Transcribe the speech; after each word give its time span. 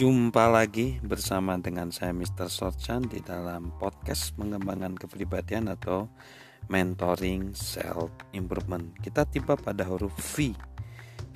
Jumpa 0.00 0.48
lagi 0.48 0.96
bersama 1.04 1.60
dengan 1.60 1.92
saya 1.92 2.16
Mr. 2.16 2.48
Sorchan 2.48 3.04
di 3.04 3.20
dalam 3.20 3.68
podcast 3.76 4.32
pengembangan 4.32 4.96
kepribadian 4.96 5.68
atau 5.68 6.08
mentoring 6.72 7.52
self 7.52 8.08
improvement. 8.32 8.96
Kita 8.96 9.28
tiba 9.28 9.60
pada 9.60 9.84
huruf 9.84 10.16
V. 10.16 10.56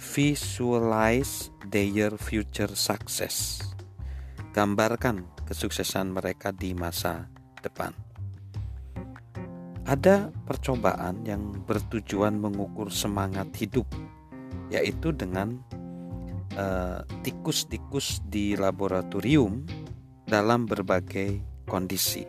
Visualize 0.01 1.53
their 1.69 2.17
future 2.17 2.73
success. 2.73 3.61
Gambarkan 4.57 5.45
kesuksesan 5.45 6.17
mereka 6.17 6.49
di 6.49 6.73
masa 6.73 7.29
depan. 7.61 7.93
Ada 9.85 10.33
percobaan 10.49 11.21
yang 11.29 11.53
bertujuan 11.69 12.41
mengukur 12.41 12.89
semangat 12.89 13.53
hidup, 13.61 13.85
yaitu 14.73 15.13
dengan 15.13 15.61
tikus-tikus 17.25 18.21
uh, 18.21 18.25
di 18.29 18.55
laboratorium 18.55 19.65
dalam 20.29 20.65
berbagai 20.69 21.41
kondisi. 21.69 22.25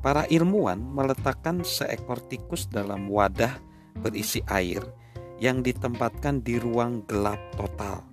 Para 0.00 0.22
ilmuwan 0.30 0.78
meletakkan 0.78 1.66
seekor 1.66 2.22
tikus 2.30 2.70
dalam 2.70 3.10
wadah 3.10 3.58
berisi 3.98 4.38
air 4.46 4.84
yang 5.42 5.60
ditempatkan 5.60 6.40
di 6.40 6.56
ruang 6.56 7.02
gelap 7.10 7.40
total. 7.58 8.06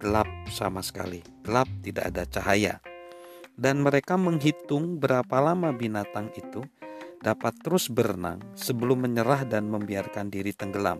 Gelap 0.00 0.28
sama 0.48 0.80
sekali, 0.80 1.20
gelap 1.44 1.68
tidak 1.80 2.12
ada 2.12 2.24
cahaya. 2.28 2.74
Dan 3.60 3.84
mereka 3.84 4.16
menghitung 4.16 4.96
berapa 4.96 5.36
lama 5.40 5.72
binatang 5.76 6.32
itu 6.32 6.64
dapat 7.20 7.52
terus 7.60 7.92
berenang 7.92 8.40
sebelum 8.56 9.04
menyerah 9.04 9.44
dan 9.44 9.68
membiarkan 9.68 10.32
diri 10.32 10.56
tenggelam. 10.56 10.96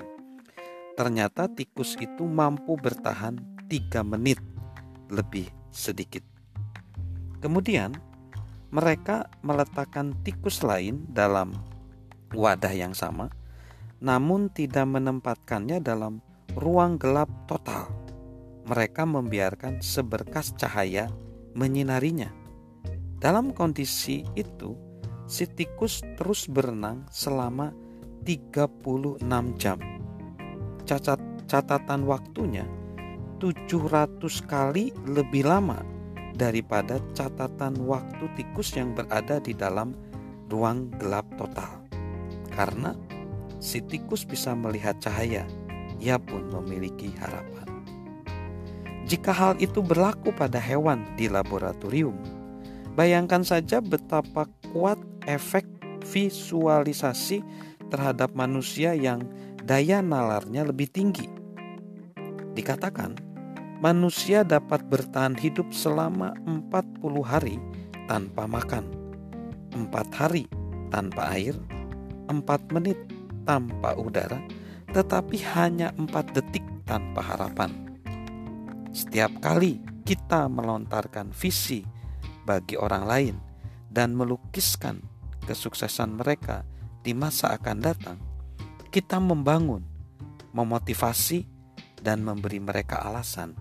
Ternyata 1.00 1.48
tikus 1.48 1.96
itu 1.96 2.28
mampu 2.28 2.77
bertahan 2.77 3.40
3 3.72 4.04
menit 4.04 4.37
lebih 5.09 5.48
sedikit. 5.73 6.20
Kemudian 7.40 7.96
mereka 8.68 9.24
meletakkan 9.40 10.12
tikus 10.20 10.60
lain 10.60 11.09
dalam 11.09 11.57
wadah 12.37 12.76
yang 12.76 12.92
sama, 12.92 13.32
namun 14.04 14.52
tidak 14.52 14.84
menempatkannya 14.92 15.80
dalam 15.80 16.20
ruang 16.52 17.01
gelap 17.01 17.32
total. 17.48 17.88
Mereka 18.68 19.09
membiarkan 19.09 19.80
seberkas 19.80 20.52
cahaya 20.60 21.09
menyinarinya. 21.57 22.29
Dalam 23.16 23.57
kondisi 23.57 24.20
itu, 24.37 24.76
si 25.24 25.48
tikus 25.48 26.04
terus 26.20 26.45
berenang 26.45 27.09
selama 27.09 27.73
36 28.29 29.24
jam 29.57 29.80
cacat, 30.91 31.23
catatan 31.46 32.02
waktunya 32.02 32.66
700 33.38 34.19
kali 34.51 34.91
lebih 35.07 35.47
lama 35.47 35.79
daripada 36.35 36.99
catatan 37.15 37.79
waktu 37.87 38.27
tikus 38.35 38.74
yang 38.74 38.91
berada 38.99 39.38
di 39.38 39.55
dalam 39.55 39.95
ruang 40.51 40.91
gelap 40.99 41.30
total. 41.38 41.87
Karena 42.51 42.99
si 43.63 43.79
tikus 43.87 44.27
bisa 44.27 44.51
melihat 44.59 44.99
cahaya, 44.99 45.47
ia 46.02 46.19
pun 46.19 46.51
memiliki 46.51 47.15
harapan. 47.23 47.71
Jika 49.07 49.30
hal 49.30 49.54
itu 49.63 49.79
berlaku 49.87 50.35
pada 50.35 50.59
hewan 50.59 51.07
di 51.15 51.30
laboratorium, 51.30 52.19
bayangkan 52.99 53.47
saja 53.47 53.79
betapa 53.79 54.51
kuat 54.75 54.99
efek 55.30 55.63
visualisasi 56.02 57.47
terhadap 57.91 58.35
manusia 58.35 58.95
yang 58.95 59.23
daya 59.71 60.02
nalarnya 60.02 60.66
lebih 60.66 60.90
tinggi. 60.90 61.30
Dikatakan, 62.59 63.15
manusia 63.79 64.43
dapat 64.43 64.82
bertahan 64.91 65.38
hidup 65.38 65.71
selama 65.71 66.34
40 66.43 67.22
hari 67.22 67.62
tanpa 68.10 68.50
makan, 68.50 68.91
4 69.70 69.94
hari 70.10 70.50
tanpa 70.91 71.38
air, 71.38 71.54
4 72.26 72.42
menit 72.75 72.98
tanpa 73.47 73.94
udara, 73.94 74.42
tetapi 74.91 75.38
hanya 75.54 75.94
4 75.94 76.10
detik 76.34 76.66
tanpa 76.82 77.22
harapan. 77.22 77.70
Setiap 78.91 79.38
kali 79.38 79.78
kita 80.02 80.50
melontarkan 80.50 81.31
visi 81.31 81.87
bagi 82.42 82.75
orang 82.75 83.06
lain 83.06 83.37
dan 83.87 84.19
melukiskan 84.19 84.98
kesuksesan 85.47 86.19
mereka 86.19 86.66
di 87.06 87.14
masa 87.14 87.54
akan 87.54 87.78
datang, 87.78 88.29
kita 88.90 89.22
membangun, 89.22 89.86
memotivasi, 90.50 91.46
dan 92.02 92.26
memberi 92.26 92.58
mereka 92.58 92.98
alasan 92.98 93.54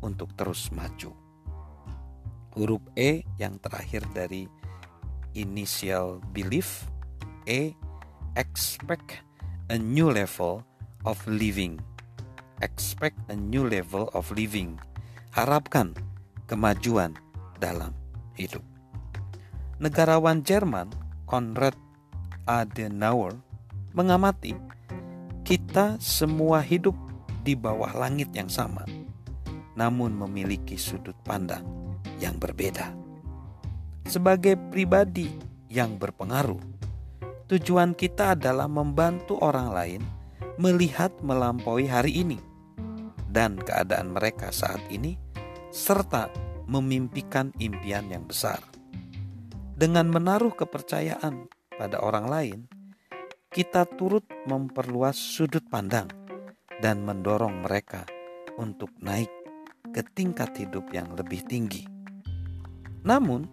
untuk 0.00 0.32
terus 0.32 0.72
maju. 0.72 1.12
Huruf 2.56 2.80
E 2.96 3.28
yang 3.36 3.60
terakhir 3.60 4.08
dari 4.16 4.48
initial 5.36 6.24
belief, 6.32 6.88
E 7.44 7.76
expect 8.40 9.20
a 9.68 9.76
new 9.76 10.08
level 10.08 10.64
of 11.04 11.20
living. 11.28 11.76
Expect 12.64 13.20
a 13.28 13.36
new 13.36 13.68
level 13.68 14.08
of 14.16 14.32
living. 14.32 14.80
Harapkan 15.36 15.92
kemajuan 16.48 17.20
dalam 17.60 17.92
hidup. 18.34 18.64
Negarawan 19.76 20.40
Jerman 20.44 20.88
Konrad 21.28 21.76
Adenauer 22.44 23.49
mengamati 23.92 24.54
kita 25.42 25.98
semua 25.98 26.62
hidup 26.62 26.94
di 27.42 27.58
bawah 27.58 27.90
langit 27.96 28.30
yang 28.36 28.46
sama, 28.46 28.86
namun 29.74 30.14
memiliki 30.14 30.78
sudut 30.78 31.16
pandang 31.26 31.66
yang 32.22 32.38
berbeda. 32.38 32.92
Sebagai 34.06 34.54
pribadi 34.70 35.26
yang 35.66 35.98
berpengaruh, 35.98 36.60
tujuan 37.50 37.98
kita 37.98 38.38
adalah 38.38 38.70
membantu 38.70 39.42
orang 39.42 39.74
lain 39.74 40.02
melihat 40.60 41.10
melampaui 41.24 41.88
hari 41.88 42.22
ini 42.22 42.38
dan 43.30 43.56
keadaan 43.56 44.12
mereka 44.12 44.50
saat 44.50 44.82
ini, 44.90 45.14
serta 45.70 46.30
memimpikan 46.66 47.54
impian 47.62 48.10
yang 48.10 48.26
besar. 48.26 48.58
Dengan 49.74 50.10
menaruh 50.12 50.52
kepercayaan 50.52 51.48
pada 51.78 52.02
orang 52.02 52.26
lain, 52.28 52.58
kita 53.50 53.82
turut 53.98 54.22
memperluas 54.46 55.18
sudut 55.18 55.66
pandang 55.66 56.06
dan 56.78 57.02
mendorong 57.02 57.66
mereka 57.66 58.06
untuk 58.54 58.94
naik 59.02 59.26
ke 59.90 60.06
tingkat 60.14 60.54
hidup 60.54 60.86
yang 60.94 61.10
lebih 61.18 61.42
tinggi. 61.50 61.82
Namun, 63.02 63.50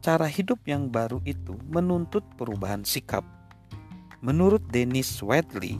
cara 0.00 0.24
hidup 0.24 0.64
yang 0.64 0.88
baru 0.88 1.20
itu 1.28 1.52
menuntut 1.68 2.24
perubahan 2.40 2.80
sikap. 2.80 3.20
Menurut 4.24 4.64
Dennis 4.72 5.20
Wedley, 5.20 5.76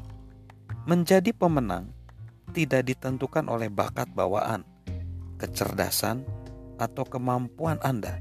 menjadi 0.84 1.32
pemenang 1.32 1.88
tidak 2.52 2.92
ditentukan 2.92 3.48
oleh 3.48 3.72
bakat 3.72 4.12
bawaan, 4.12 4.68
kecerdasan, 5.40 6.28
atau 6.76 7.08
kemampuan 7.08 7.80
Anda. 7.80 8.20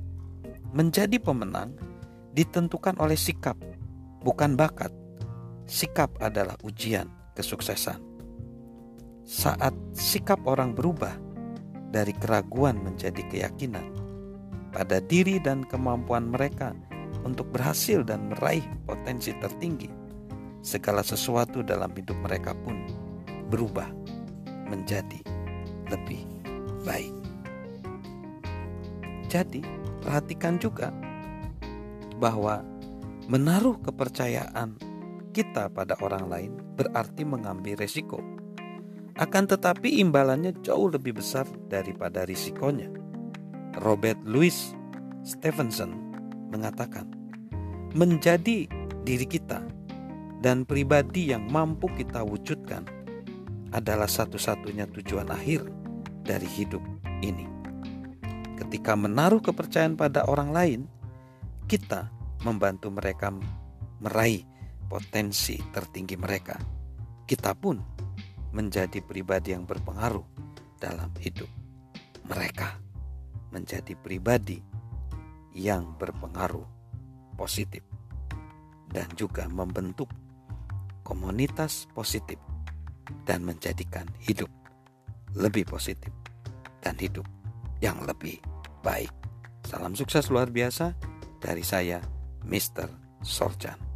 Menjadi 0.71 1.19
pemenang 1.19 1.75
ditentukan 2.31 2.95
oleh 3.03 3.19
sikap, 3.19 3.59
bukan 4.23 4.55
bakat 4.55 4.95
sikap 5.69 6.09
adalah 6.17 6.57
ujian 6.65 7.05
kesuksesan. 7.37 8.01
Saat 9.21 9.77
sikap 9.93 10.41
orang 10.49 10.73
berubah 10.73 11.13
dari 11.93 12.11
keraguan 12.17 12.81
menjadi 12.81 13.21
keyakinan 13.29 13.85
pada 14.73 14.97
diri 14.97 15.37
dan 15.37 15.61
kemampuan 15.69 16.33
mereka 16.33 16.73
untuk 17.21 17.53
berhasil 17.53 18.01
dan 18.01 18.33
meraih 18.33 18.65
potensi 18.89 19.29
tertinggi, 19.37 19.93
segala 20.65 21.05
sesuatu 21.05 21.61
dalam 21.61 21.93
hidup 21.93 22.17
mereka 22.25 22.57
pun 22.65 22.89
berubah 23.53 23.93
menjadi 24.65 25.21
lebih 25.93 26.25
baik. 26.81 27.13
Jadi, 29.29 29.61
perhatikan 30.01 30.57
juga 30.57 30.89
bahwa 32.17 32.65
menaruh 33.29 33.77
kepercayaan 33.85 34.88
kita 35.39 35.71
pada 35.71 35.95
orang 36.03 36.27
lain 36.27 36.51
berarti 36.75 37.23
mengambil 37.23 37.79
resiko. 37.79 38.19
Akan 39.15 39.47
tetapi 39.47 40.03
imbalannya 40.03 40.51
jauh 40.59 40.91
lebih 40.91 41.15
besar 41.15 41.47
daripada 41.71 42.27
risikonya. 42.27 42.91
Robert 43.79 44.19
Louis 44.27 44.75
Stevenson 45.23 45.95
mengatakan, 46.51 47.07
menjadi 47.95 48.67
diri 49.07 49.23
kita 49.23 49.63
dan 50.43 50.67
pribadi 50.67 51.31
yang 51.31 51.47
mampu 51.47 51.87
kita 51.95 52.19
wujudkan 52.19 52.83
adalah 53.71 54.11
satu-satunya 54.11 54.91
tujuan 54.91 55.31
akhir 55.31 55.63
dari 56.27 56.47
hidup 56.51 56.83
ini. 57.23 57.47
Ketika 58.59 58.91
menaruh 58.99 59.39
kepercayaan 59.39 59.95
pada 59.95 60.27
orang 60.27 60.51
lain, 60.51 60.81
kita 61.71 62.11
membantu 62.43 62.91
mereka 62.91 63.31
meraih 64.03 64.43
potensi 64.89 65.61
tertinggi 65.69 66.17
mereka, 66.17 66.57
kita 67.29 67.53
pun 67.53 67.77
menjadi 68.51 69.05
pribadi 69.05 69.53
yang 69.53 69.69
berpengaruh 69.69 70.25
dalam 70.81 71.13
hidup 71.21 71.47
mereka. 72.25 72.81
menjadi 73.49 73.97
pribadi 73.97 74.61
yang 75.57 75.97
berpengaruh 75.97 76.61
positif 77.33 77.81
dan 78.93 79.09
juga 79.17 79.49
membentuk 79.49 80.05
komunitas 81.01 81.89
positif 81.97 82.37
dan 83.25 83.41
menjadikan 83.41 84.05
hidup 84.21 84.53
lebih 85.33 85.65
positif 85.65 86.13
dan 86.85 86.93
hidup 87.01 87.25
yang 87.81 87.97
lebih 88.05 88.37
baik. 88.85 89.09
Salam 89.65 89.97
sukses 89.97 90.29
luar 90.29 90.53
biasa 90.53 90.93
dari 91.41 91.65
saya, 91.65 92.01
Mr. 92.45 92.89
Sorjan. 93.25 93.88